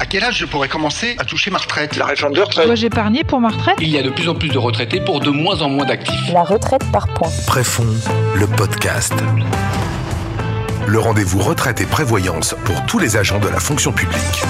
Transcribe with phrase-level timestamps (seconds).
[0.00, 1.94] À quel âge je pourrais commencer à toucher ma retraite?
[1.96, 2.64] La réforme de retraite.
[2.64, 3.76] Dois-je épargner pour ma retraite?
[3.82, 6.32] Il y a de plus en plus de retraités pour de moins en moins d'actifs.
[6.32, 7.28] La retraite par points.
[7.46, 7.86] Préfond,
[8.34, 9.12] le podcast.
[10.86, 14.42] Le rendez-vous retraite et prévoyance pour tous les agents de la fonction publique.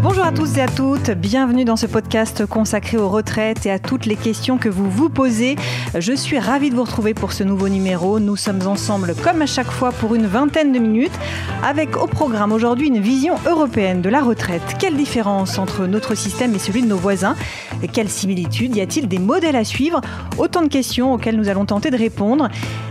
[0.00, 3.78] Bonjour à tous et à toutes, bienvenue dans ce podcast consacré aux retraites et à
[3.78, 5.56] toutes les questions que vous vous posez.
[5.96, 8.18] Je suis ravie de vous retrouver pour ce nouveau numéro.
[8.18, 11.12] Nous sommes ensemble comme à chaque fois pour une vingtaine de minutes
[11.62, 14.62] avec au programme aujourd'hui une vision européenne de la retraite.
[14.78, 17.36] Quelle différence entre notre système et celui de nos voisins?
[17.92, 18.76] Quelle similitude?
[18.76, 20.00] Y a-t-il des modèles à suivre?
[20.38, 22.48] Autant de questions auxquelles nous allons tenter de répondre.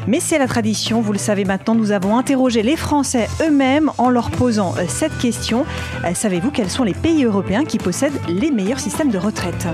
[0.08, 4.10] Mais c'est la tradition, vous le savez maintenant, nous avons interrogé les Français eux-mêmes en
[4.10, 5.66] leur posant cette question.
[6.14, 9.68] Savez-vous quels sont les pays européens qui possèdent les meilleurs systèmes de retraite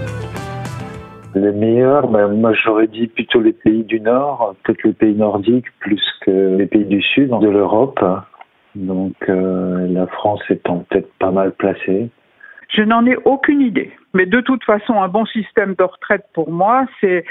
[1.37, 5.67] les meilleurs, ben, moi j'aurais dit plutôt les pays du Nord, peut-être les pays nordiques
[5.79, 8.03] plus que les pays du Sud de l'Europe.
[8.75, 12.09] Donc euh, la France étant peut-être pas mal placée.
[12.69, 13.91] Je n'en ai aucune idée.
[14.13, 17.23] Mais de toute façon, un bon système de retraite pour moi, c'est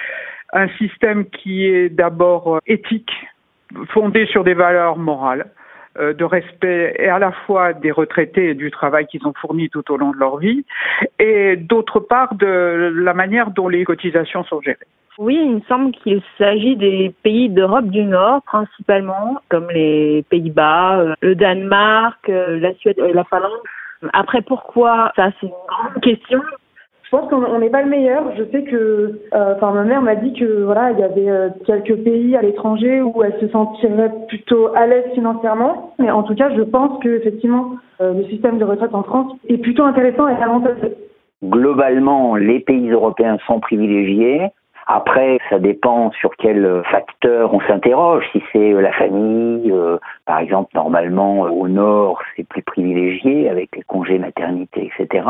[0.53, 3.13] un système qui est d'abord éthique,
[3.89, 5.57] fondé sur des valeurs morales euh,
[5.99, 9.91] de respect et à la fois des retraités et du travail qu'ils ont fourni tout
[9.91, 10.65] au long de leur vie,
[11.19, 14.79] et d'autre part de la manière dont les cotisations sont gérées.
[15.19, 20.99] Oui, il me semble qu'il s'agit des pays d'Europe du Nord principalement, comme les Pays-Bas,
[20.99, 23.51] euh, le Danemark, euh, la Suède, la Finlande.
[24.13, 25.13] Après, pourquoi?
[25.17, 26.43] Ça, c'est une grande question.
[27.07, 28.25] Je pense qu'on n'est pas le meilleur.
[28.37, 32.37] Je sais que, enfin, ma mère m'a dit que voilà, il y avait quelques pays
[32.37, 35.93] à l'étranger où elle se sentirait plutôt à l'aise financièrement.
[36.01, 39.59] Mais en tout cas, je pense que effectivement, le système de retraite en France est
[39.59, 40.97] plutôt intéressant et avantageux.
[41.45, 44.51] Globalement, les pays européens sont privilégiés.
[44.89, 48.25] Après, ça dépend sur quel facteur on s'interroge.
[48.31, 53.83] Si c'est la famille, euh, par exemple, normalement au nord, c'est plus privilégié avec les
[53.83, 55.25] congés maternité, etc.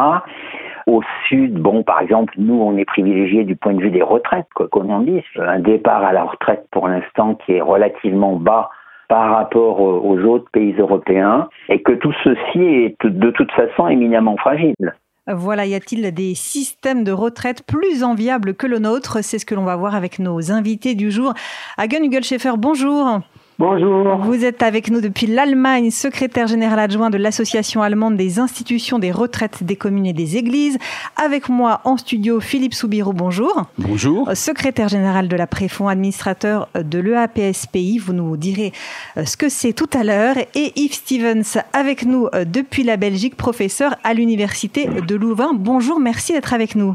[0.87, 4.47] Au sud, bon, par exemple, nous, on est privilégié du point de vue des retraites,
[4.55, 5.23] quoi qu'on en dise.
[5.37, 8.71] Un départ à la retraite pour l'instant qui est relativement bas
[9.09, 14.37] par rapport aux autres pays européens et que tout ceci est de toute façon éminemment
[14.37, 14.75] fragile.
[15.29, 19.19] Voilà, y a-t-il des systèmes de retraite plus enviables que le nôtre?
[19.23, 21.35] C'est ce que l'on va voir avec nos invités du jour.
[21.79, 23.21] Hagen Hugelscheffer, bonjour.
[23.59, 24.19] Bonjour.
[24.19, 29.11] Vous êtes avec nous depuis l'Allemagne, secrétaire général adjoint de l'Association allemande des institutions des
[29.11, 30.77] retraites des communes et des églises.
[31.17, 33.65] Avec moi en studio, Philippe Soubirou, bonjour.
[33.79, 34.31] Bonjour.
[34.35, 37.97] Secrétaire général de la Préfond, administrateur de l'EAPSPI.
[37.97, 38.75] Vous nous direz
[39.25, 40.37] ce que c'est tout à l'heure.
[40.55, 45.53] Et Yves Stevens avec nous depuis la Belgique, professeur à l'Université de Louvain.
[45.55, 46.95] Bonjour, merci d'être avec nous.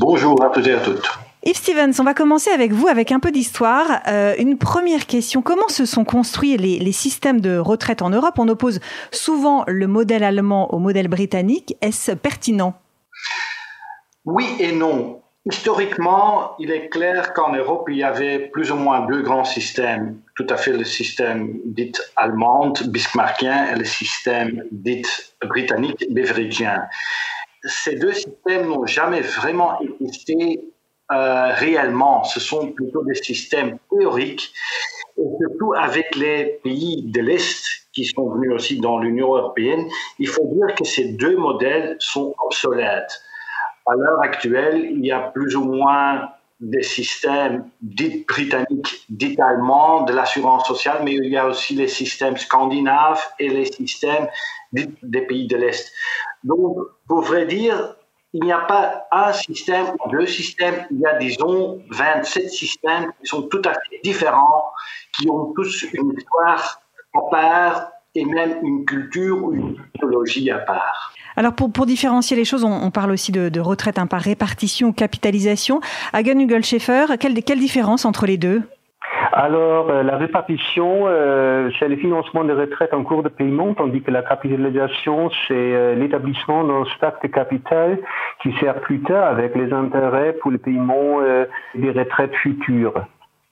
[0.00, 1.18] Bonjour à tous et à toutes.
[1.48, 4.02] Yves Stevens, on va commencer avec vous, avec un peu d'histoire.
[4.06, 8.34] Euh, une première question, comment se sont construits les, systèmes de retraite en Europe?
[8.36, 8.80] On oppose
[9.12, 11.74] souvent le modèle allemand au modèle britannique.
[11.80, 12.74] Est-ce pertinent?
[14.26, 15.22] Oui et non.
[15.50, 20.20] Historiquement, il est clair qu'en Europe, il y avait plus ou moins deux grands systèmes.
[20.36, 25.06] Tout à fait le système dit allemand, bismarckien, et le système dit
[25.40, 26.82] britannique, beveridgien.
[27.64, 30.60] Ces deux systèmes n'ont jamais vraiment existé
[31.10, 32.24] euh, réellement.
[32.24, 34.52] Ce sont plutôt des systèmes théoriques,
[35.16, 39.88] et surtout avec les pays de l'Est qui sont venus aussi dans l'Union européenne.
[40.18, 43.20] Il faut dire que ces deux modèles sont obsolètes.
[43.86, 46.28] À l'heure actuelle, il y a plus ou moins
[46.60, 51.88] des systèmes dits britanniques, dits allemands de l'assurance sociale, mais il y a aussi les
[51.88, 54.28] systèmes scandinaves et les systèmes
[54.72, 55.90] des pays de l'Est.
[56.44, 56.76] Donc,
[57.06, 57.94] pour vrai dire,
[58.40, 63.10] il n'y a pas un système ou deux systèmes, il y a disons 27 systèmes
[63.20, 64.70] qui sont tout à fait différents,
[65.18, 66.80] qui ont tous une histoire
[67.14, 71.12] à part et même une culture ou une mythologie à part.
[71.36, 74.92] Alors pour, pour différencier les choses, on, parle aussi de, retraite hein, par répartition ou
[74.92, 75.80] capitalisation.
[76.12, 78.62] Hagen Hugelscheffer, quelle, quelle différence entre les deux?
[79.32, 84.02] Alors, euh, la répartition, euh, c'est le financement des retraites en cours de paiement, tandis
[84.02, 87.98] que la capitalisation, c'est euh, l'établissement d'un stock de capital
[88.42, 91.20] qui sert plus tard avec les intérêts pour le paiement
[91.74, 92.94] des retraites futures.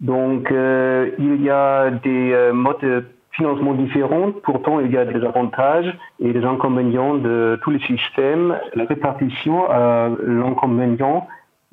[0.01, 5.93] Donc, il y a des modes de financement différents, pourtant il y a des avantages
[6.21, 8.57] et des inconvénients de tous les systèmes.
[8.75, 11.27] La répartition a l'inconvénient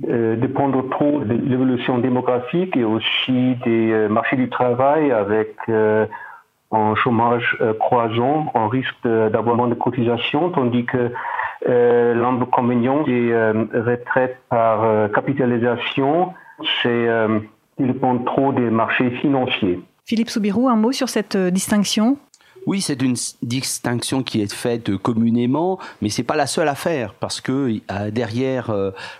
[0.09, 6.07] euh, dépendre trop de l'évolution démographique et aussi des euh, marchés du travail avec euh,
[6.71, 11.11] un chômage croissant, un risque d'avoir moins de cotisations, tandis que
[11.67, 13.31] l'inconvénient des
[13.75, 16.33] retraites par capitalisation,
[16.81, 17.07] c'est
[17.77, 19.81] qu'il dépend trop des marchés financiers.
[20.03, 22.17] Philippe Soubirou, un mot sur cette distinction?
[22.65, 27.13] Oui, c'est une distinction qui est faite communément, mais c'est pas la seule à faire
[27.13, 27.79] parce que
[28.09, 28.73] derrière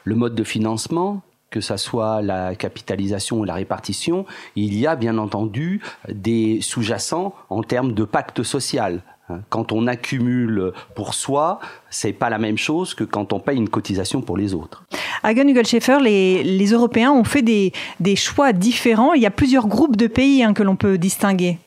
[0.04, 1.22] le mode de financement,
[1.54, 4.26] que ça soit la capitalisation ou la répartition,
[4.56, 9.04] il y a bien entendu des sous-jacents en termes de pacte social.
[9.30, 11.60] Hein, quand on accumule pour soi,
[11.92, 14.84] c'est pas la même chose que quand on paye une cotisation pour les autres.
[15.22, 19.14] Hagen Hugelschäfer, les, Européens ont fait des, des, choix différents.
[19.14, 21.60] Il y a plusieurs groupes de pays hein, que l'on peut distinguer.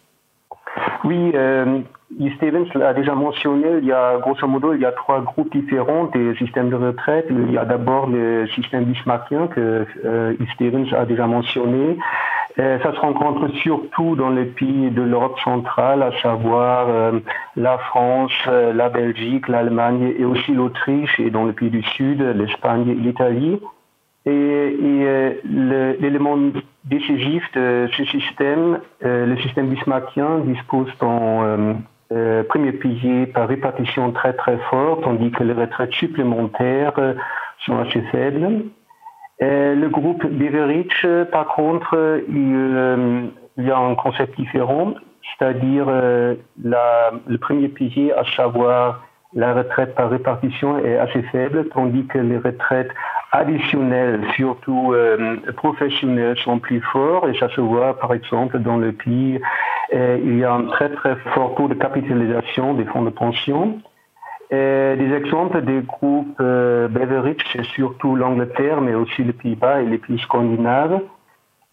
[1.05, 1.81] Oui, euh,
[2.37, 6.05] Stevens l'a déjà mentionné, il y a grosso modo il y a trois groupes différents
[6.07, 7.27] des systèmes de retraite.
[7.31, 11.99] Il y a d'abord le système bismarckien que euh, Stevens a déjà mentionné.
[12.59, 17.21] Euh, ça se rencontre surtout dans les pays de l'Europe centrale, à savoir euh,
[17.55, 22.23] la France, euh, la Belgique, l'Allemagne et aussi l'Autriche et dans les pays du Sud,
[22.23, 23.61] l'Espagne et l'Italie.
[24.25, 24.77] Et
[25.45, 26.37] l'élément
[26.87, 31.77] décisif de ce système, le système bismarckien dispose d'un
[32.13, 37.15] euh, premier pilier par répartition très très fort, tandis que les retraites supplémentaires euh,
[37.65, 38.67] sont assez faibles.
[39.41, 44.95] le groupe Beveridge, par contre, il, euh, il, y a un concept différent,
[45.37, 49.05] c'est-à-dire le premier pilier, à savoir
[49.37, 52.91] la retraite par répartition, est assez faible, tandis que les retraites
[53.31, 58.93] additionnelles, surtout euh, professionnelles, sont plus forts et ça se voit par exemple dans le
[58.93, 59.41] pays,
[59.93, 63.79] il y a un très très fort taux de capitalisation des fonds de pension.
[64.51, 69.99] Des exemples des groupes euh, Beveridge, c'est surtout l'Angleterre, mais aussi les Pays-Bas et les
[69.99, 71.01] pays scandinaves.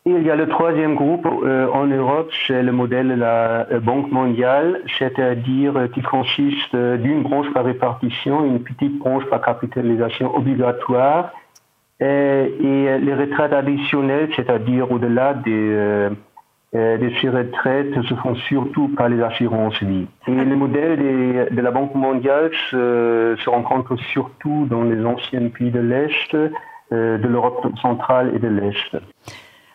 [0.05, 4.11] Il y a le troisième groupe euh, en Europe, c'est le modèle de la Banque
[4.11, 11.31] mondiale, c'est-à-dire qui consiste d'une branche par répartition, une petite branche par capitalisation obligatoire
[11.99, 16.09] et, les retraites additionnelles, c'est-à-dire au-delà des, euh,
[16.75, 20.07] euh, de ces retraites, se font surtout par les assurances vie.
[20.27, 20.97] Et le modèle
[21.51, 26.35] de la Banque mondiale se, se, rencontre surtout dans les anciens pays de l'Est,
[26.91, 28.97] euh, de l'Europe centrale et de l'Est.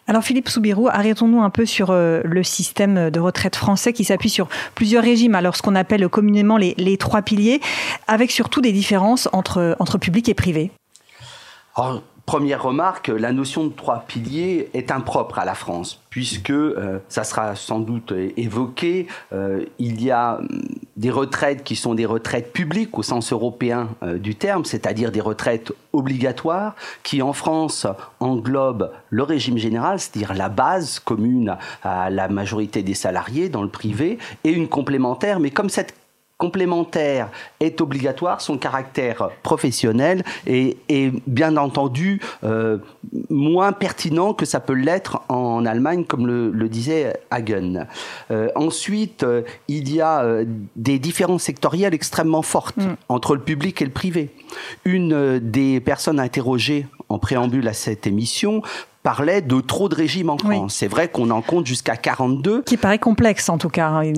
[0.08, 4.48] Alors Philippe Soubirou, arrêtons-nous un peu sur le système de retraite français qui s'appuie sur
[4.74, 7.60] plusieurs régimes, alors ce qu'on appelle communément les, trois piliers,
[8.06, 10.70] avec surtout des différences entre, entre public et privé.
[12.28, 17.24] Première remarque, la notion de trois piliers est impropre à la France, puisque, euh, ça
[17.24, 20.46] sera sans doute évoqué, euh, il y a hum,
[20.98, 25.22] des retraites qui sont des retraites publiques au sens européen euh, du terme, c'est-à-dire des
[25.22, 27.86] retraites obligatoires, qui en France
[28.20, 33.70] englobent le régime général, c'est-à-dire la base commune à la majorité des salariés dans le
[33.70, 35.94] privé, et une complémentaire, mais comme cette
[36.38, 40.76] complémentaire est obligatoire, son caractère professionnel est,
[41.26, 42.78] bien entendu euh,
[43.28, 47.86] moins pertinent que ça peut l'être en Allemagne, comme le, disait Hagen.
[48.30, 50.24] Euh, ensuite, euh, il y a
[50.76, 52.96] des différences sectorielles extrêmement fortes mm.
[53.08, 54.30] entre le public et le privé.
[54.84, 58.62] Une des personnes interrogées en préambule à cette émission
[59.02, 60.74] parlait de trop de régimes en France.
[60.74, 62.62] C'est vrai qu'on en compte jusqu'à 42.
[62.62, 63.88] Qui paraît complexe en tout cas.
[63.88, 64.12] Hein,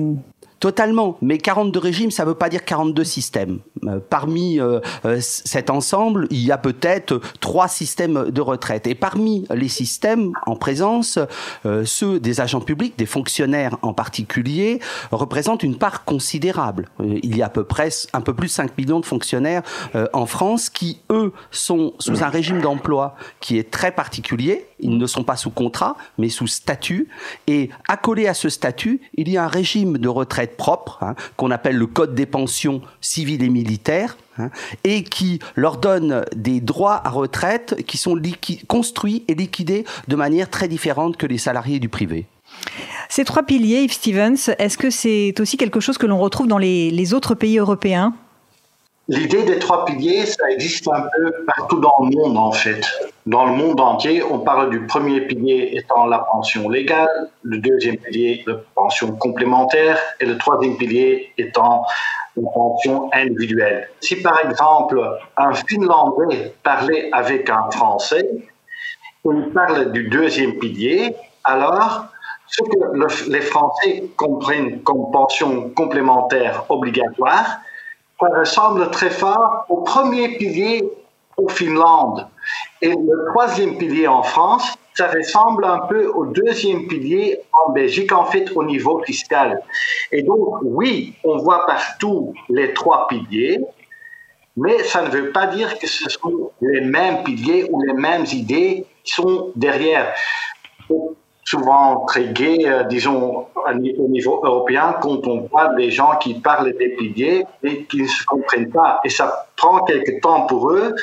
[0.61, 1.17] Totalement.
[1.23, 3.61] Mais 42 régimes, ça ne veut pas dire 42 systèmes.
[3.87, 8.85] Euh, parmi euh, euh, cet ensemble, il y a peut-être trois systèmes de retraite.
[8.85, 11.17] Et parmi les systèmes en présence,
[11.85, 14.79] ceux des agents publics, des fonctionnaires en particulier,
[15.11, 16.89] représentent une part considérable.
[16.99, 19.63] il y a à peu près un peu plus de 5 millions de fonctionnaires
[20.13, 24.67] en France qui, eux, sont sous un régime d'emploi qui est très particulier.
[24.79, 27.09] Ils ne sont pas sous contrat, mais sous statut.
[27.47, 31.51] Et accolé à ce statut, il y a un régime de retraite propre, hein, qu'on
[31.51, 34.49] appelle le Code des pensions civiles et militaires, hein,
[34.83, 38.19] et qui leur donne des droits à retraite qui sont
[38.67, 42.27] construits et liquidés de manière très différente que les salariés du privé.
[43.09, 46.57] Ces trois piliers, Yves Stevens, est-ce que c'est aussi quelque chose que l'on retrouve dans
[46.57, 48.13] les autres pays européens?
[49.11, 52.81] L'idée des trois piliers, ça existe un peu partout dans le monde en fait.
[53.25, 57.97] Dans le monde entier, on parle du premier pilier étant la pension légale, le deuxième
[57.97, 61.85] pilier la pension complémentaire et le troisième pilier étant
[62.37, 63.89] la pension individuelle.
[63.99, 65.01] Si par exemple
[65.35, 68.25] un Finlandais parlait avec un Français,
[69.25, 71.13] il parle du deuxième pilier,
[71.43, 72.05] alors
[72.47, 77.59] ce que les Français comprennent comme pension complémentaire obligatoire,
[78.21, 80.83] ça ressemble très fort au premier pilier
[81.37, 82.27] au Finlande.
[82.81, 88.11] Et le troisième pilier en France, ça ressemble un peu au deuxième pilier en Belgique,
[88.11, 89.61] en fait, au niveau fiscal.
[90.11, 93.59] Et donc, oui, on voit partout les trois piliers,
[94.57, 98.25] mais ça ne veut pas dire que ce sont les mêmes piliers ou les mêmes
[98.31, 100.13] idées qui sont derrière.
[101.43, 106.73] Souvent très gai, euh, disons, au niveau européen, quand on voit des gens qui parlent
[106.77, 108.99] des piliers et qui ne se comprennent pas.
[109.03, 110.95] Et ça prend quelque temps pour eux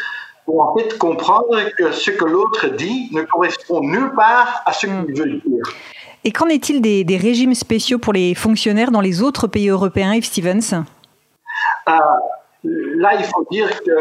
[0.45, 4.87] pour en fait comprendre que ce que l'autre dit ne correspond nulle part à ce
[4.87, 5.64] qu'il veut dire.
[6.25, 10.14] Et qu'en est-il des, des, régimes spéciaux pour les fonctionnaires dans les autres pays européens,
[10.14, 10.85] Yves Stevens?
[11.88, 11.92] Euh,
[12.64, 13.92] Là, il faut dire que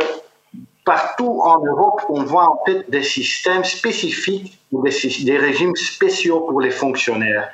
[0.88, 6.62] partout en Europe, on voit en fait des systèmes spécifiques, des, des régimes spéciaux pour
[6.62, 7.50] les fonctionnaires.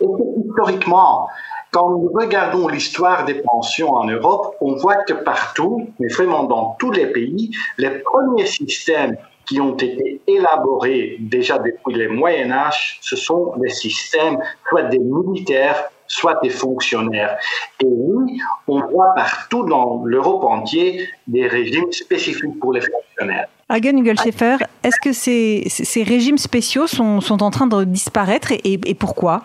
[0.00, 0.06] Et
[0.46, 1.28] historiquement,
[1.72, 6.76] quand nous regardons l'histoire des pensions en Europe, on voit que partout, mais vraiment dans
[6.78, 9.16] tous les pays, les premiers systèmes
[9.48, 14.38] qui ont été élaborés déjà depuis le Moyen Âge, ce sont des systèmes
[14.68, 17.38] soit des militaires, soit des fonctionnaires.
[17.80, 23.46] Et oui, on voit partout dans l'Europe entière des régimes spécifiques pour les fonctionnaires.
[23.68, 29.42] Hagen Hugelscheffer, est-ce que ces, régimes spéciaux sont, en train de disparaître et pourquoi?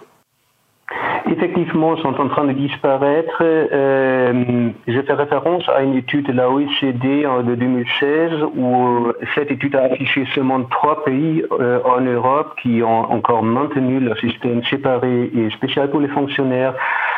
[1.31, 3.41] Effectivement sont en train de disparaître.
[3.41, 9.75] Euh, je fais référence à une étude de la OECD de 2016 où cette étude
[9.75, 15.31] a affiché seulement trois pays euh, en Europe qui ont encore maintenu leur système séparé
[15.35, 16.73] et spécial pour les fonctionnaires.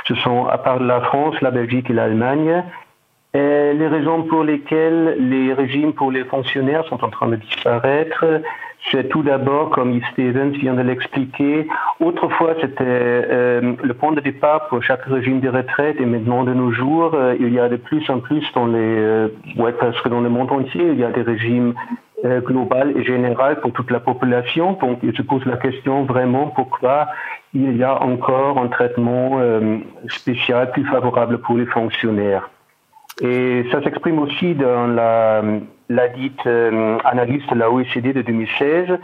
[0.08, 2.64] Ce sont à part la France, la Belgique et l'Allemagne.
[3.34, 8.26] les raisons pour lesquelles les régimes pour les fonctionnaires sont en train de disparaître,
[8.92, 11.68] c'est tout d'abord, comme Yves Stevens vient de l'expliquer,
[12.00, 16.54] autrefois c'était euh, le point de départ pour chaque régime de retraite et maintenant de
[16.54, 20.08] nos jours, euh, il y a de plus en plus dans les, euh, ouais, presque
[20.10, 21.74] dans le monde entier, il y a des régimes
[22.26, 24.74] euh, global et général pour toute la population.
[24.74, 27.08] Donc il se pose la question vraiment pourquoi
[27.54, 29.40] il y a encore un traitement
[30.08, 32.50] spécial plus favorable pour les fonctionnaires.
[33.22, 35.42] Et ça s'exprime aussi dans la,
[36.16, 38.98] dite euh, analyse de la OECD de 2016.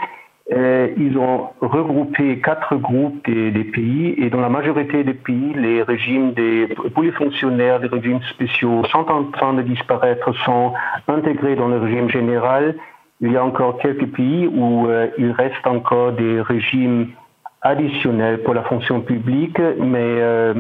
[0.51, 5.84] Euh, ils ont regroupé quatre groupes des, pays et dans la majorité des pays, les
[5.84, 10.74] régimes des, pour les fonctionnaires, des régimes spéciaux sont en train de disparaître, sont
[11.08, 12.75] intégrés dans le régime général.
[13.22, 17.10] Il y a encore quelques pays où euh, il reste encore des régimes
[17.62, 20.56] additionnels pour la fonction publique, mais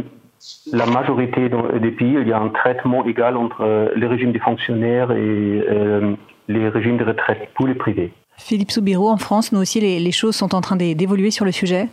[0.71, 4.39] la majorité des pays, il y a un traitement égal entre euh, les régimes des
[4.39, 6.15] fonctionnaires et euh,
[6.47, 8.11] les régimes de retraite pour les privés.
[8.37, 11.51] Philippe Soubirou, en France, nous aussi, les, les choses sont en train d'évoluer sur le
[11.51, 11.89] sujet?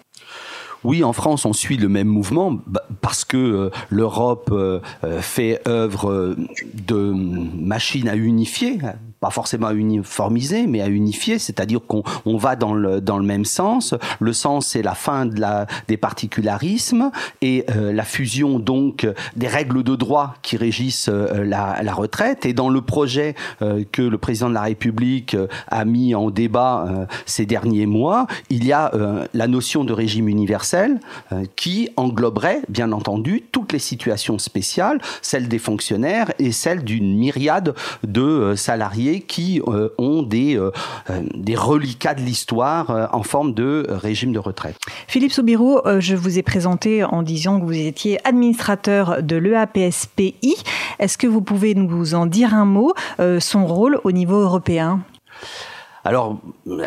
[0.84, 2.58] Oui, en France, on suit le même mouvement
[3.00, 4.54] parce que euh, l'Europe
[5.20, 6.36] fait œuvre
[6.74, 8.78] de machine à unifier
[9.26, 13.24] pas forcément à uniformiser, mais à unifier, c'est-à-dire qu'on on va dans le, dans le
[13.24, 13.92] même sens.
[14.20, 17.10] Le sens, c'est la fin de la, des particularismes
[17.42, 19.04] et euh, la fusion donc
[19.34, 22.46] des règles de droit qui régissent euh, la, la, retraite.
[22.46, 27.06] Et dans le projet euh, que le président de la République a mis en débat
[27.24, 28.92] ces derniers mois, il y a
[29.34, 31.00] la notion de régime universel
[31.56, 37.74] qui engloberait, bien entendu, toutes les situations spéciales, celles des fonctionnaires et celles d'une myriade
[38.06, 40.70] de salariés qui euh, ont des, euh,
[41.10, 44.76] euh, des reliquats de l'histoire en forme de régime de retraite.
[45.06, 50.56] Philippe Soubirou, je vous ai présenté en disant que vous étiez administrateur de l'EAPSPI.
[50.98, 52.94] Est-ce que vous pouvez nous en dire un mot,
[53.38, 55.00] son rôle au niveau européen?
[56.06, 56.38] Alors,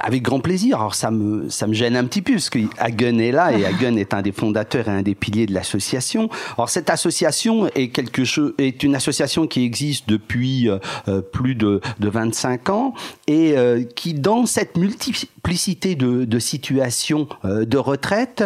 [0.02, 0.78] avec grand plaisir.
[0.78, 3.66] Alors, ça me, ça me gêne un petit peu, parce que Hagen est là, et
[3.66, 6.30] Hagen est un des fondateurs et un des piliers de l'association.
[6.58, 11.56] Alors, cette association est quelque chose, est une association qui existe depuis euh, euh, plus
[11.56, 12.94] de, de 25 ans,
[13.28, 18.44] et euh, qui, dans cette multiplicité de, de situations de retraite,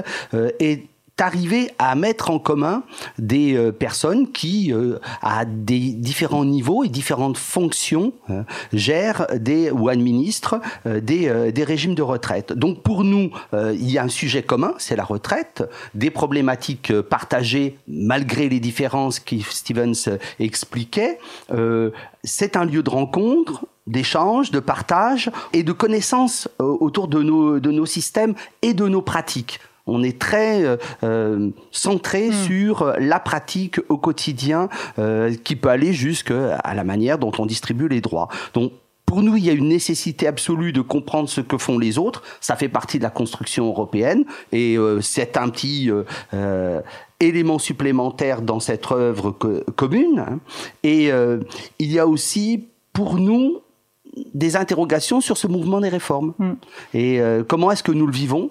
[0.60, 0.88] est
[1.20, 2.84] arriver à mettre en commun
[3.18, 9.28] des euh, personnes qui, euh, à des différents niveaux et différentes fonctions, euh, gèrent
[9.74, 12.54] ou administrent des, des régimes de retraite.
[12.54, 17.78] Donc pour nous, il y a un sujet commun, c'est la retraite, des problématiques partagées
[17.88, 21.20] malgré les différences que Stevens expliquait.
[22.24, 27.72] c'est un lieu de rencontre, d'échange, de partage et de connaissances autour de nos, de
[27.72, 29.60] nos systèmes et de nos pratiques.
[29.86, 32.34] On est très euh, euh, centré hmm.
[32.34, 37.88] sur la pratique au quotidien euh, qui peut aller jusqu'à la manière dont on distribue
[37.88, 38.30] les droits.
[38.54, 38.72] Donc
[39.06, 42.24] pour nous, il y a une nécessité absolue de comprendre ce que font les autres.
[42.40, 45.92] Ça fait partie de la construction européenne et c'est un petit
[47.20, 49.30] élément supplémentaire dans cette œuvre
[49.76, 50.40] commune.
[50.82, 51.12] Et
[51.78, 53.60] il y a aussi, pour nous,
[54.34, 56.34] des interrogations sur ce mouvement des réformes.
[56.40, 56.54] Hmm.
[56.96, 58.50] Et comment est-ce que nous le vivons?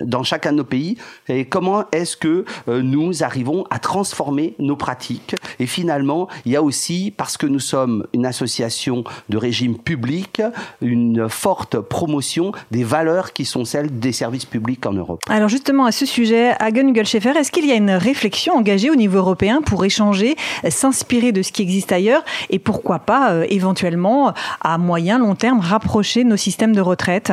[0.00, 0.96] Dans chacun de nos pays
[1.28, 5.36] et comment est-ce que euh, nous arrivons à transformer nos pratiques.
[5.58, 10.42] Et finalement, il y a aussi, parce que nous sommes une association de régime public,
[10.80, 15.20] une forte promotion des valeurs qui sont celles des services publics en Europe.
[15.28, 18.96] Alors justement, à ce sujet, Hagen Hugelscheffer, est-ce qu'il y a une réflexion engagée au
[18.96, 20.36] niveau européen pour échanger,
[20.68, 25.60] s'inspirer de ce qui existe ailleurs et pourquoi pas euh, éventuellement à moyen, long terme
[25.60, 27.32] rapprocher nos systèmes de retraite?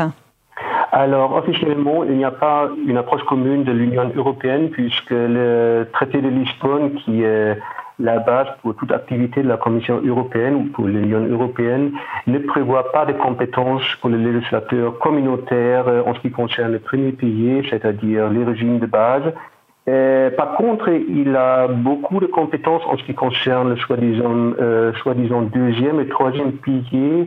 [0.91, 6.21] Alors, officiellement, il n'y a pas une approche commune de l'Union européenne puisque le traité
[6.21, 7.57] de Lisbonne, qui est
[7.97, 11.91] la base pour toute activité de la Commission européenne ou pour l'Union européenne,
[12.27, 16.79] ne prévoit pas de compétences pour le législateur communautaire euh, en ce qui concerne le
[16.79, 19.23] premier pilier, c'est-à-dire les régimes de base.
[19.87, 24.93] Euh, par contre, il a beaucoup de compétences en ce qui concerne le soi-disant euh,
[24.93, 27.25] soi deuxième et troisième pilier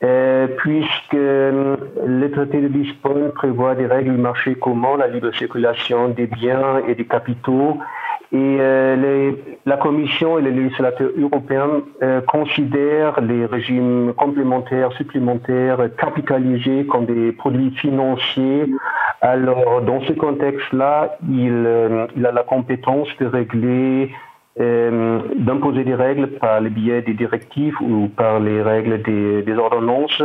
[0.00, 1.76] puisque euh,
[2.06, 6.82] le traité de Lisbonne prévoit des règles du marché commun, la libre circulation des biens
[6.86, 7.78] et des capitaux,
[8.32, 9.32] et euh,
[9.66, 17.30] la Commission et les législateurs européens euh, considèrent les régimes complémentaires, supplémentaires, capitalisés comme des
[17.32, 18.66] produits financiers.
[19.20, 21.66] Alors, dans ce contexte-là, il,
[22.24, 24.16] a la compétence de régler euh,
[24.58, 30.22] d'imposer des règles par le biais des directives ou par les règles des, des ordonnances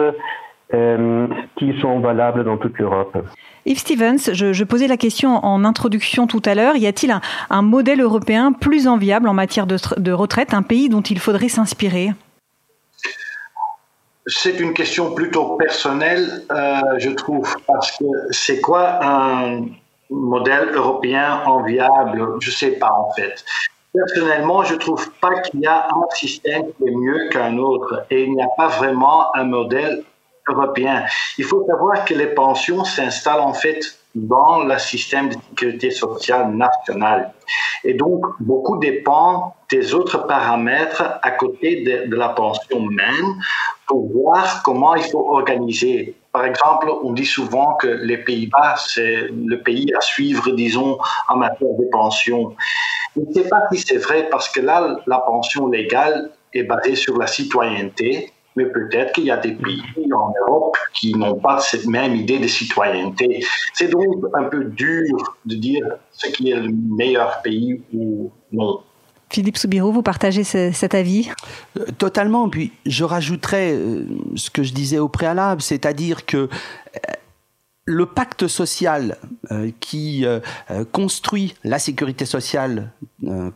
[0.73, 3.17] euh, qui sont valables dans toute l'Europe.
[3.65, 6.77] Yves Stevens, je, je, posais la question en introduction tout à l'heure.
[6.77, 7.19] Y a-t-il un,
[7.49, 11.49] un, modèle européen plus enviable en matière de, de retraite, un pays dont il faudrait
[11.49, 12.11] s'inspirer?
[14.27, 19.65] C'est une question plutôt personnelle, euh, je trouve, parce que c'est quoi un
[20.09, 22.35] modèle européen enviable?
[22.39, 23.43] Je ne sais pas en fait.
[23.93, 28.23] Personnellement, je trouve pas qu'il y a un système qui est mieux qu'un autre et
[28.23, 30.03] il n'y a pas vraiment un modèle
[30.47, 31.05] européen.
[31.37, 33.81] Il faut savoir que les pensions s'installent en fait
[34.15, 37.33] dans le système de sécurité sociale nationale.
[37.83, 43.41] Et donc, beaucoup dépend des autres paramètres à côté de, de la pension même
[43.87, 46.15] pour voir comment il faut organiser.
[46.31, 50.97] Par exemple, on dit souvent que les Pays-Bas, c'est le pays à suivre, disons,
[51.27, 52.55] en matière de pension.
[53.15, 56.95] Je ne sais pas si c'est vrai parce que là, la pension légale est basée
[56.95, 59.83] sur la citoyenneté, mais peut-être qu'il y a des pays
[60.13, 63.45] en Europe qui n'ont pas cette même idée de citoyenneté.
[63.73, 68.81] C'est donc un peu dur de dire ce qui est le meilleur pays ou non.
[69.31, 71.29] Philippe Soubirou, vous partagez ce, cet avis?
[71.79, 72.49] Euh, Totalement.
[72.49, 76.49] Puis je rajouterais euh, ce que je disais au préalable, c'est-à-dire que euh,
[77.85, 79.17] le pacte social
[79.79, 80.23] qui
[80.91, 82.93] construit la sécurité sociale,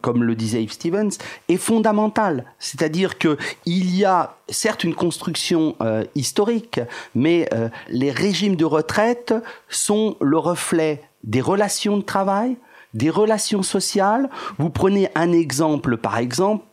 [0.01, 1.11] comme le disait Yves Stevens,
[1.47, 2.43] est fondamental.
[2.57, 5.77] C'est-à-dire que il y a certes une construction
[6.15, 6.81] historique,
[7.13, 7.47] mais
[7.87, 9.35] les régimes de retraite
[9.69, 12.57] sont le reflet des relations de travail,
[12.95, 14.29] des relations sociales.
[14.57, 16.65] Vous prenez un exemple, par exemple,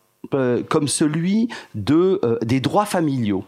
[0.70, 3.44] comme celui de, des droits familiaux.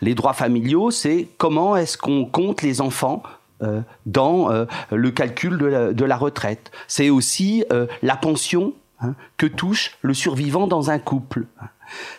[0.00, 3.22] Les droits familiaux, c'est comment est-ce qu'on compte les enfants
[3.62, 6.70] euh, dans euh, le calcul de la, retraite.
[6.88, 11.46] C'est aussi euh, la pension hein, que touche le survivant dans un couple.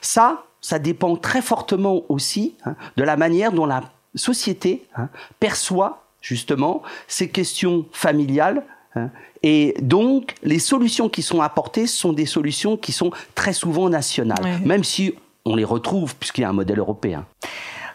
[0.01, 3.83] Ça, ça dépend très fortement aussi hein, de la manière dont la
[4.15, 5.09] société hein,
[5.39, 8.63] perçoit justement ces questions familiales.
[9.43, 14.59] Et donc, les solutions qui sont apportées sont des solutions qui sont très souvent nationales,
[14.65, 15.13] même si
[15.45, 17.25] on les retrouve puisqu'il y a un modèle européen.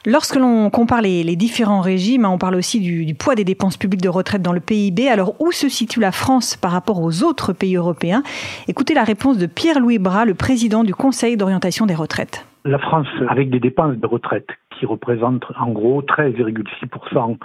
[0.04, 3.76] Lorsque l'on compare les, les, différents régimes, on parle aussi du, du, poids des dépenses
[3.76, 5.08] publiques de retraite dans le PIB.
[5.08, 8.24] Alors, où se situe la France par rapport aux autres pays européens?
[8.66, 12.44] Écoutez la réponse de Pierre-Louis Bras, le président du Conseil d'orientation des retraites.
[12.64, 17.36] La France, avec des dépenses de retraite qui représentent en gros 13,6%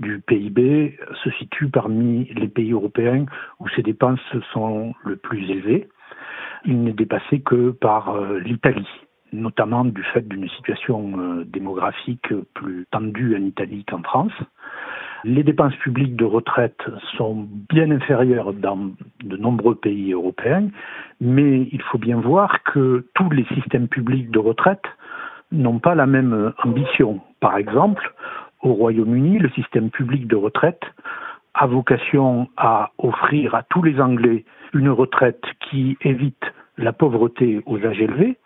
[0.00, 3.26] du PIB, se situe parmi les pays européens
[3.60, 4.20] où ces dépenses
[4.52, 5.88] sont le plus élevées.
[6.64, 8.88] Il n'est dépassé que par euh, l'Italie
[9.34, 14.32] notamment du fait d'une situation euh, démographique plus tendue en Italie qu'en France.
[15.24, 16.80] Les dépenses publiques de retraite
[17.16, 18.90] sont bien inférieures dans
[19.22, 20.68] de nombreux pays européens,
[21.20, 24.84] mais il faut bien voir que tous les systèmes publics de retraite
[25.50, 27.20] n'ont pas la même ambition.
[27.40, 28.12] Par exemple,
[28.64, 30.82] au Royaume-Uni, le système public de retraite
[31.54, 36.42] a vocation à offrir à tous les Anglais une retraite qui évite
[36.76, 38.36] la pauvreté aux âges élevés,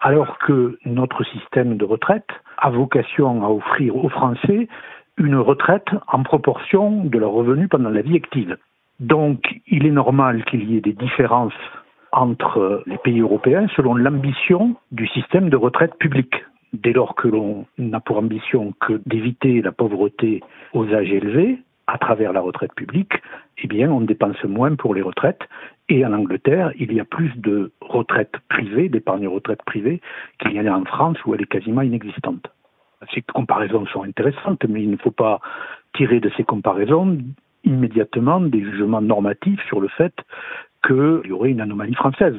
[0.00, 4.68] alors que notre système de retraite a vocation à offrir aux Français
[5.16, 8.58] une retraite en proportion de leurs revenus pendant la vie active.
[9.00, 11.52] Donc, il est normal qu'il y ait des différences
[12.12, 16.44] entre les pays européens selon l'ambition du système de retraite public.
[16.74, 20.40] Dès lors que l'on n'a pour ambition que d'éviter la pauvreté
[20.72, 23.12] aux âges élevés, à travers la retraite publique,
[23.62, 25.42] eh bien, on dépense moins pour les retraites.
[25.88, 30.00] Et en Angleterre, il y a plus de retraites privées, d'épargne retraite privée,
[30.40, 32.48] qu'il y en a en France où elle est quasiment inexistante.
[33.14, 35.40] Ces comparaisons sont intéressantes, mais il ne faut pas
[35.94, 37.18] tirer de ces comparaisons
[37.62, 40.14] immédiatement des jugements normatifs sur le fait
[40.84, 42.36] qu'il y aurait une anomalie française.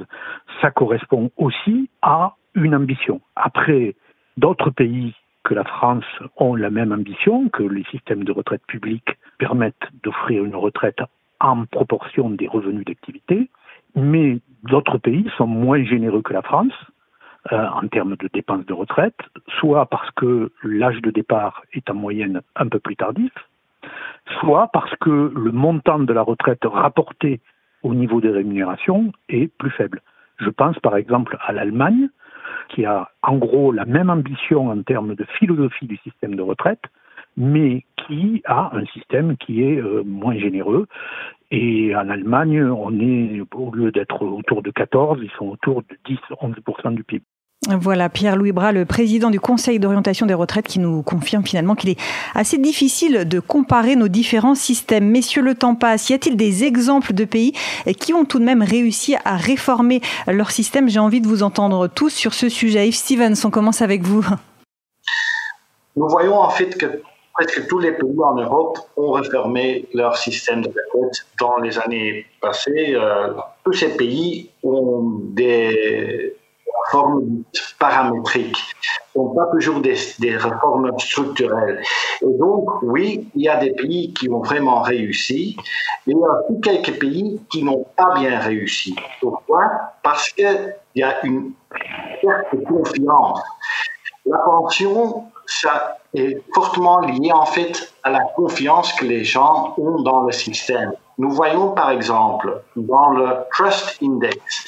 [0.62, 3.22] Ça correspond aussi à une ambition.
[3.36, 3.96] Après,
[4.38, 6.06] d'autres pays que la France
[6.38, 11.00] ont la même ambition, que les systèmes de retraite publique permettent d'offrir une retraite
[11.40, 13.50] en proportion des revenus d'activité,
[13.96, 16.74] mais d'autres pays sont moins généreux que la France
[17.52, 19.20] euh, en termes de dépenses de retraite,
[19.60, 23.32] soit parce que l'âge de départ est en moyenne un peu plus tardif,
[24.40, 27.42] soit parce que le montant de la retraite rapporté
[27.84, 30.02] au niveau des rémunérations est plus faible.
[30.40, 32.10] Je pense par exemple à l'Allemagne,
[32.70, 36.84] qui a en gros la même ambition en termes de philosophie du système de retraite,
[37.38, 40.88] mais qui a un système qui est euh, moins généreux.
[41.52, 46.14] Et en Allemagne, on est, au lieu d'être autour de 14, ils sont autour de
[46.14, 47.24] 10-11% du PIB.
[47.68, 51.90] Voilà, Pierre-Louis Bras, le président du Conseil d'orientation des retraites, qui nous confirme finalement qu'il
[51.90, 52.00] est
[52.36, 55.10] assez difficile de comparer nos différents systèmes.
[55.10, 56.10] Messieurs, le temps passe.
[56.10, 57.54] Y a-t-il des exemples de pays
[58.00, 60.90] qui ont tout de même réussi à réformer leur système?
[60.90, 62.88] J'ai envie de vous entendre tous sur ce sujet.
[62.88, 64.24] Yves Stevens, on commence avec vous.
[65.96, 67.02] Nous voyons en fait que
[67.34, 72.28] presque tous les pays en Europe ont réformé leur système de retraite dans les années
[72.42, 72.94] passées.
[72.94, 76.36] Euh, tous ces pays ont des
[76.86, 77.44] réformes
[77.80, 78.58] paramétriques,
[79.14, 81.82] sont pas toujours des, des, réformes structurelles.
[82.22, 85.58] Et donc, oui, il y a des pays qui ont vraiment réussi,
[86.06, 88.96] mais il y a aussi quelques pays qui n'ont pas bien réussi.
[89.22, 89.70] Pourquoi?
[90.04, 91.52] Parce qu'il y a une
[92.22, 93.42] perte de confiance.
[94.26, 100.02] La pension, ça est fortement lié en fait à la confiance que les gens ont
[100.02, 100.94] dans le système.
[101.18, 104.66] Nous voyons par exemple dans le Trust Index,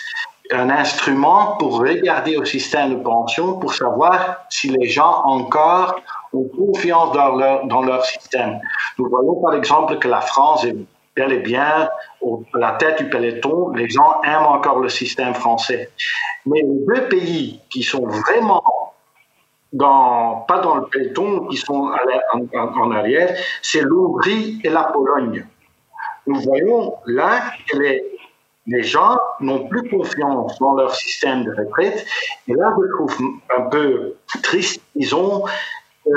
[0.52, 5.96] un instrument pour regarder au système de pension pour savoir si les gens encore
[6.34, 8.60] ont confiance dans leur, dans leur système.
[8.98, 10.76] Nous voyons par exemple que la France est
[11.16, 11.90] bel et bien
[12.24, 13.72] à la tête du peloton.
[13.72, 15.90] Les gens aiment encore le système français.
[16.46, 18.64] Mais les deux pays qui sont vraiment
[19.74, 21.92] dans, pas dans le peloton, qui sont
[22.54, 25.46] en, arrière, c'est l'Hongrie et la Pologne.
[26.26, 28.17] Nous voyons là que les,
[28.68, 32.06] les gens n'ont plus confiance dans leur système de retraite.
[32.48, 33.18] Et là, je trouve
[33.58, 35.46] un peu triste, disons,
[36.08, 36.12] euh,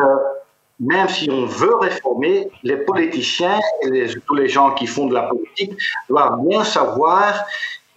[0.80, 5.22] même si on veut réformer, les politiciens et tous les gens qui font de la
[5.22, 7.44] politique doivent bien savoir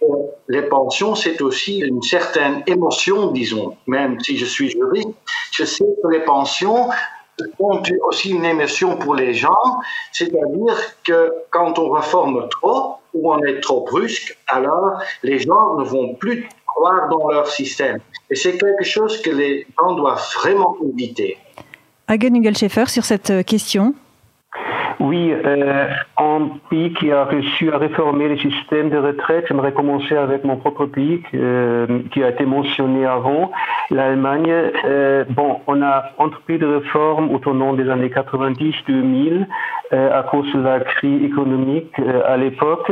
[0.00, 0.06] que
[0.48, 3.76] les pensions, c'est aussi une certaine émotion, disons.
[3.86, 5.08] Même si je suis juriste,
[5.52, 6.90] je sais que les pensions
[7.58, 9.80] sont aussi une émotion pour les gens,
[10.12, 15.84] c'est-à-dire que quand on réforme trop, ou on est trop brusque, alors les gens ne
[15.84, 17.98] vont plus croire dans leur système.
[18.30, 21.38] Et c'est quelque chose que les gens doivent vraiment éviter.
[22.08, 23.94] Hagen Hugelschäfer, sur cette euh, question
[25.00, 30.16] oui, euh, un pays qui a réussi à réformer les systèmes de retraite, j'aimerais commencer
[30.16, 33.50] avec mon propre pays euh, qui a été mentionné avant,
[33.90, 34.52] l'Allemagne.
[34.84, 39.46] Euh, bon, on a entrepris des réformes au tournant des années 90-2000
[39.92, 42.90] euh, à cause de la crise économique euh, à l'époque.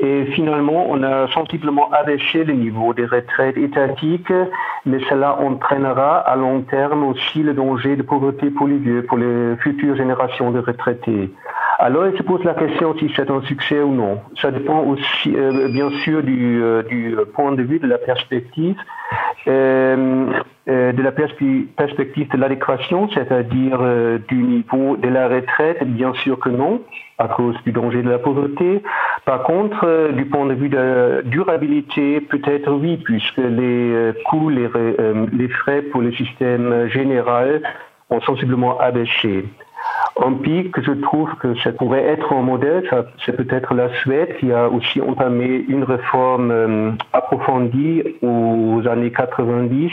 [0.00, 4.32] Et finalement, on a sensiblement abaissé le niveau des retraites étatiques,
[4.86, 9.18] mais cela entraînera à long terme aussi le danger de pauvreté pour les vieux, pour
[9.18, 11.23] les futures générations de retraités.
[11.78, 14.20] Alors, il se pose la question si c'est un succès ou non.
[14.40, 18.76] Ça dépend aussi, euh, bien sûr, du, euh, du, point de vue de la perspective,
[19.48, 20.26] euh
[20.66, 23.80] de la perspective de l'adéquation, c'est-à-dire
[24.28, 25.84] du niveau de la retraite.
[25.84, 26.80] Bien sûr que non,
[27.18, 28.82] à cause du danger de la pauvreté.
[29.26, 34.70] Par contre, du point de vue de la durabilité, peut-être oui, puisque les coûts, les,
[35.34, 37.60] les frais pour le système général
[38.08, 39.44] ont sensiblement abaissé.
[40.22, 42.88] Un pays je trouve que ça pourrait être un modèle,
[43.24, 49.92] c'est peut-être la Suède qui a aussi entamé une réforme euh, approfondie aux années 90,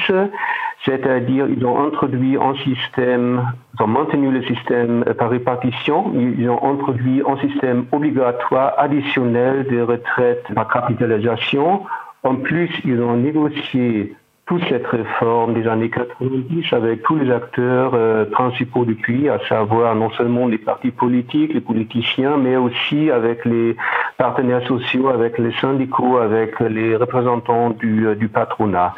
[0.85, 3.41] c'est-à-dire ils ont introduit un système,
[3.73, 9.81] ils ont maintenu le système par répartition, ils ont introduit un système obligatoire additionnel de
[9.81, 11.83] retraite par capitalisation.
[12.23, 14.15] En plus, ils ont négocié
[14.51, 19.39] toute cette réforme des années 90 avec tous les acteurs euh, principaux du pays, à
[19.47, 23.77] savoir non seulement les partis politiques, les politiciens, mais aussi avec les
[24.17, 28.93] partenaires sociaux, avec les syndicats, avec les représentants du, euh, patronat.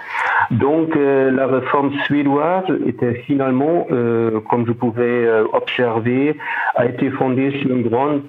[0.49, 3.87] Donc la réforme suédoise était finalement,
[4.49, 6.35] comme je pouvais observer,
[6.75, 8.21] a été fondée sur une grande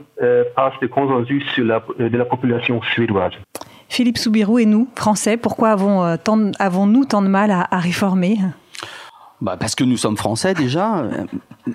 [0.55, 3.33] part de consensus de la population suédoise.
[3.95, 8.41] Philippe Soubirou et nous, Français, pourquoi avons-nous tant, avons tant de mal à réformer?
[9.45, 11.05] Bah parce que nous sommes français déjà.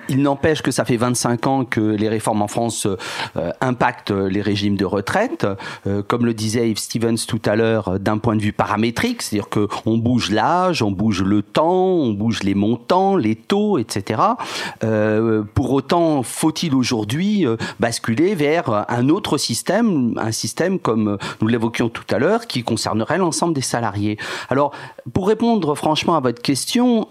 [0.08, 2.88] Il n'empêche que ça fait 25 ans que les réformes en France
[3.36, 5.46] euh, impactent les régimes de retraite.
[5.86, 9.22] Euh, comme le disait Yves Stevens tout à l'heure, euh, d'un point de vue paramétrique,
[9.22, 13.78] c'est-à-dire que on bouge l'âge, on bouge le temps, on bouge les montants, les taux,
[13.78, 14.20] etc.
[15.54, 17.46] Pour autant, faut-il aujourd'hui
[17.78, 23.18] basculer vers un autre système, un système comme nous l'évoquions tout à l'heure, qui concernerait
[23.18, 24.18] l'ensemble des salariés?
[24.48, 24.72] Alors,
[25.12, 27.06] pour répondre franchement à votre question,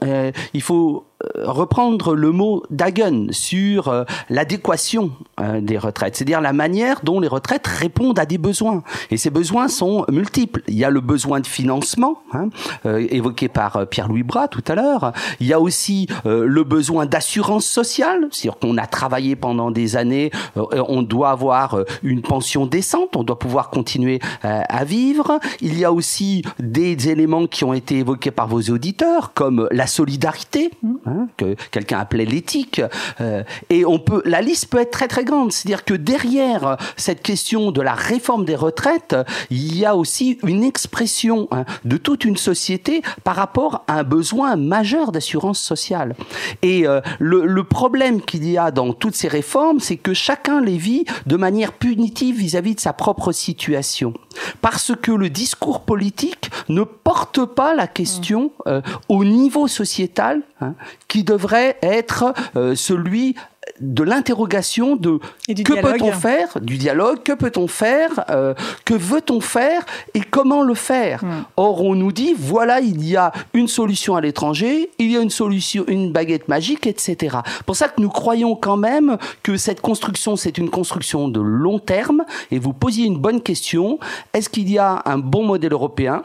[0.54, 7.02] il faut reprendre le mot d'Hagen sur euh, l'adéquation euh, des retraites, c'est-à-dire la manière
[7.04, 8.84] dont les retraites répondent à des besoins.
[9.12, 10.62] Et ces besoins sont multiples.
[10.68, 12.50] Il y a le besoin de financement, hein,
[12.86, 15.12] évoqué par Pierre-Louis Bras tout à l'heure.
[15.40, 20.32] Il y a aussi le besoin d'assurance sociale, c'est-à-dire qu'on a travaillé pendant des années,
[20.56, 25.40] on doit avoir une pension décente, on doit pouvoir continuer à vivre.
[25.62, 29.88] Il y a aussi des éléments qui ont été évoqués par vos auditeurs, comme la
[29.88, 30.72] solidarité.
[31.10, 32.82] Hein, que quelqu'un appelait l'éthique.
[33.20, 35.52] Euh, et on peut, la liste peut être très très grande.
[35.52, 39.16] C'est-à-dire que derrière cette question de la réforme des retraites,
[39.50, 44.04] il y a aussi une expression hein, de toute une société par rapport à un
[44.04, 46.16] besoin majeur d'assurance sociale.
[46.62, 50.62] Et euh, le, le, problème qu'il y a dans toutes ces réformes, c'est que chacun
[50.62, 54.14] les vit de manière punitive vis-à-vis -vis de sa propre situation.
[54.62, 60.76] Parce que le discours politique ne porte pas la question euh, au niveau sociétal hein,
[61.08, 63.36] qui devrait être euh, celui
[63.80, 68.54] de l'interrogation de que peut-on faire, du dialogue, que peut-on faire, euh,
[68.86, 71.24] que veut-on faire et comment le faire.
[71.24, 71.44] Hmm.
[71.58, 75.22] Or, on nous dit voilà, il y a une solution à l'étranger, il y a
[75.22, 77.38] une solution, une baguette magique, etc.
[77.66, 81.80] Pour ça que nous croyons quand même que cette construction, c'est une construction de long
[81.80, 82.26] terme.
[82.52, 84.00] Et vous posiez une bonne question
[84.34, 86.24] est-ce qu'il y a un bon modèle européen?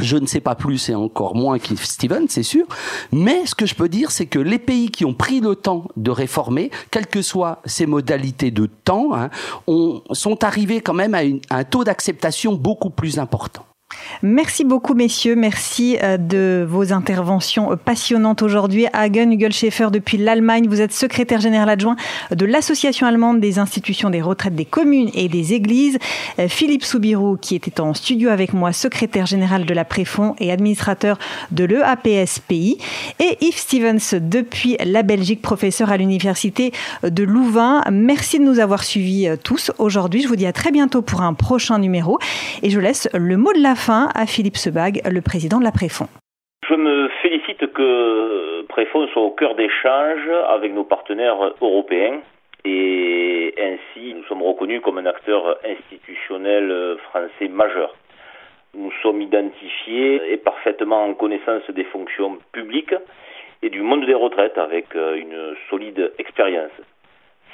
[0.00, 2.66] Je ne sais pas plus et encore moins qu'Yves Steven, c'est sûr.
[3.12, 5.88] Mais ce que je peux dire, c'est que les pays qui ont pris le temps
[5.96, 9.30] de réformer, quelles que soient ces modalités de temps, hein,
[10.12, 11.22] sont arrivés quand même à
[11.54, 13.64] un taux d'acceptation beaucoup plus important.
[14.22, 15.34] Merci beaucoup, messieurs.
[15.34, 18.86] Merci euh, de vos interventions passionnantes aujourd'hui.
[18.92, 21.96] Hagen Hugel Schäfer, depuis l'Allemagne, vous êtes secrétaire général adjoint
[22.30, 25.98] de l'Association allemande des institutions des retraites des communes et des églises.
[26.38, 30.52] Euh, Philippe Soubirou, qui était en studio avec moi, secrétaire général de la Préfond et
[30.52, 31.18] administrateur
[31.50, 32.78] de l'EAPS Pays.
[33.18, 36.72] Et Yves Stevens, depuis la Belgique, professeur à l'Université
[37.02, 37.82] de Louvain.
[37.90, 40.22] Merci de nous avoir suivis euh, tous aujourd'hui.
[40.22, 42.18] Je vous dis à très bientôt pour un prochain numéro.
[42.62, 45.72] Et je laisse le mot de la fin à Philippe Sebag, le président de la
[45.72, 46.06] Préfond.
[46.68, 52.20] Je me félicite que Préfond soit au cœur d'échanges avec nos partenaires européens
[52.64, 57.96] et ainsi nous sommes reconnus comme un acteur institutionnel français majeur.
[58.74, 62.94] Nous sommes identifiés et parfaitement en connaissance des fonctions publiques
[63.62, 66.70] et du monde des retraites avec une solide expérience.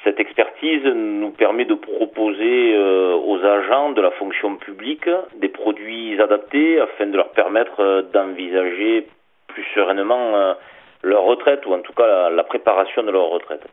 [0.07, 6.23] Cette expertise nous permet de proposer euh, aux agents de la fonction publique des produits
[6.23, 9.09] adaptés afin de leur permettre euh, d'envisager
[9.49, 10.55] plus sereinement euh,
[11.03, 13.67] leur retraite ou en tout cas la, préparation de leur retraite.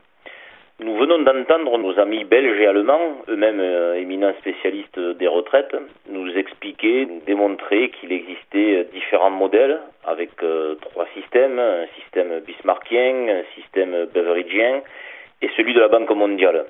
[0.80, 3.62] Nous venons d'entendre nos amis belges et allemands, eux-mêmes
[3.94, 5.76] éminents spécialistes des retraites,
[6.10, 10.30] nous expliquer, nous démontrer qu'il existait différents modèles avec
[10.80, 14.82] trois systèmes, un système bismarckien, un système beveridgien
[15.42, 16.66] et celui de la Banque mondiale.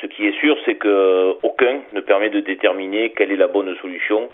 [0.00, 4.28] Ce qui est sûr, c'est qu'aucun ne permet de déterminer quelle est la bonne solution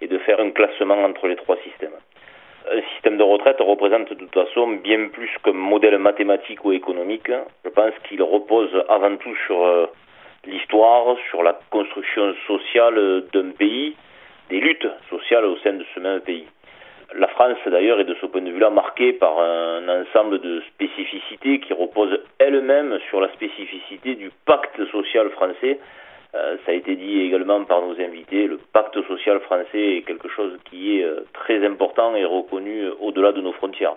[0.00, 1.96] et de faire un classement entre les trois systèmes.
[2.70, 7.30] Un système de retraite représente de toute façon bien plus qu'un modèle mathématique ou économique.
[7.64, 9.86] Je pense qu'il repose avant tout sur euh,
[10.46, 13.96] l'histoire, sur la construction sociale d'un pays,
[14.48, 16.46] des luttes sociales au sein de ce même pays.
[17.16, 21.58] La France, d'ailleurs, est de ce point de vue-là marquée par un ensemble de spécificités
[21.58, 25.80] qui reposent elles-mêmes sur la spécificité du pacte social français.
[26.36, 30.28] Euh, ça a été dit également par nos invités, le pacte social français est quelque
[30.28, 33.96] chose qui est euh, très important et reconnu au-delà de nos frontières.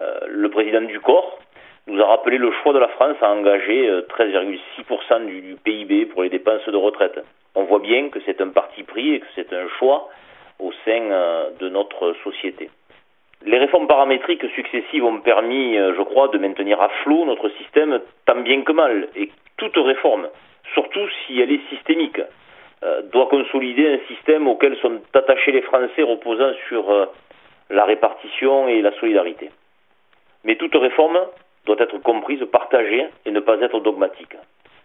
[0.00, 1.38] Euh, le président du corps
[1.86, 6.24] nous a rappelé le choix de la France à engager 13,6% du, du PIB pour
[6.24, 7.20] les dépenses de retraite.
[7.54, 10.08] On voit bien que c'est un parti pris et que c'est un choix
[10.62, 12.70] au sein euh, de notre société.
[13.44, 18.00] Les réformes paramétriques successives ont permis, euh, je crois, de maintenir à flot notre système
[18.24, 19.08] tant bien que mal.
[19.16, 20.28] Et toute réforme,
[20.74, 22.20] surtout si elle est systémique,
[22.84, 27.08] euh, doit consolider un système auquel sont attachés les Français reposant sur
[27.70, 29.50] la répartition et la solidarité.
[30.44, 31.20] Mais toute réforme
[31.66, 34.36] doit être comprise, partagée et ne pas être dogmatique.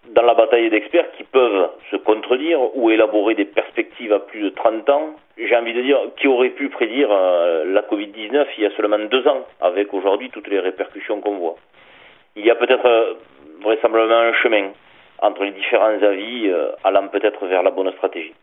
[0.10, 4.50] Dans la bataille d'experts qui peuvent se contredire ou élaborer des perspectives à plus de
[4.50, 8.66] 30 ans, j'ai envie de dire qui aurait pu prédire euh, la Covid-19 il y
[8.66, 11.56] a seulement deux ans, avec aujourd'hui toutes les répercussions qu'on voit.
[12.38, 13.14] Il y a peut-être euh,
[13.62, 14.70] vraisemblablement un chemin
[15.22, 18.34] entre les différents avis euh, allant peut-être vers la bonne stratégie.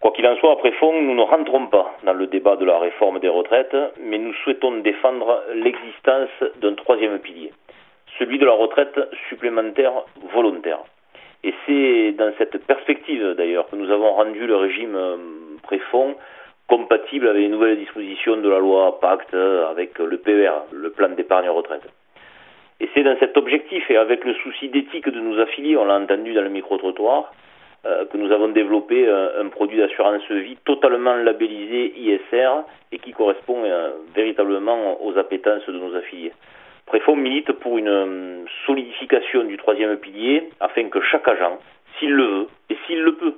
[0.00, 2.78] Quoi qu'il en soit, après fond, nous ne rentrons pas dans le débat de la
[2.78, 6.30] réforme des retraites, mais nous souhaitons défendre l'existence
[6.60, 7.52] d'un troisième pilier,
[8.18, 8.98] celui de la retraite
[9.28, 9.92] supplémentaire
[10.32, 10.80] volontaire.
[11.44, 15.16] Et c'est dans cette perspective d'ailleurs que nous avons rendu le régime euh,
[15.62, 16.14] préfond
[16.68, 21.48] compatible avec les nouvelles dispositions de la loi Pacte avec le PER, le plan d'épargne
[21.48, 21.82] retraite.
[22.80, 25.98] Et c'est dans cet objectif et avec le souci d'éthique de nos affiliés, on l'a
[25.98, 27.32] entendu dans le micro-trottoir,
[27.84, 33.64] euh, que nous avons développé un, produit d'assurance vie totalement labellisé ISR et qui correspond
[33.64, 36.32] euh, véritablement aux appétences de nos affiliés.
[36.92, 41.58] Préfond milite pour une euh, solidification du troisième pilier afin que chaque agent,
[41.98, 43.34] s'il le veut et s'il le peut,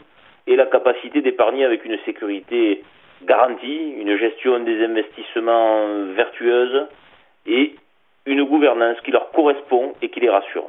[0.49, 2.83] ait la capacité d'épargner avec une sécurité
[3.23, 5.87] garantie, une gestion des investissements
[6.17, 6.89] vertueuse
[7.47, 7.77] et
[8.27, 10.67] une gouvernance qui leur correspond et qui les rassure.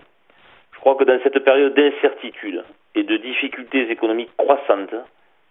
[0.74, 4.94] Je crois que dans cette période d'incertitude et de difficultés économiques croissantes,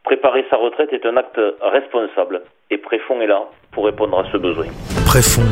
[0.04, 3.42] préparer sa retraite est un acte responsable et Préfond est là
[3.72, 4.66] pour répondre à ce besoin.
[5.08, 5.42] Préfond,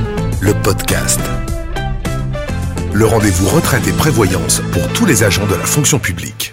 [0.41, 1.42] le podcast.
[2.95, 6.53] Le rendez-vous retraite et prévoyance pour tous les agents de la fonction publique.